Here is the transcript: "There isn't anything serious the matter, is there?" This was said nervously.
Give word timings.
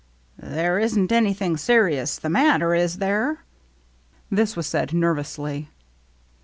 "There 0.55 0.79
isn't 0.79 1.11
anything 1.11 1.57
serious 1.57 2.17
the 2.17 2.27
matter, 2.27 2.73
is 2.73 2.97
there?" 2.97 3.43
This 4.31 4.55
was 4.55 4.65
said 4.65 4.93
nervously. 4.95 5.69